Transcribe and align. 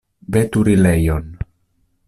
Veturilejon. 0.35 1.29